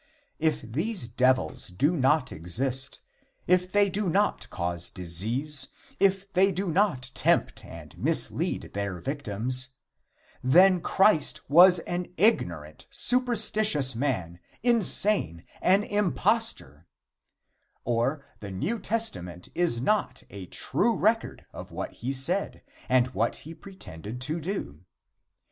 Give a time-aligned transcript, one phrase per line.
[0.39, 3.01] If these devils do not exist,
[3.45, 5.67] if they do not cause disease,
[5.99, 9.75] if they do not tempt and mislead their victims,
[10.43, 16.87] then Christ was an ignorant, superstitious man, insane, an impostor,
[17.85, 23.35] or the New Testament is not a true record of what he said and what
[23.45, 24.83] he pretended to do.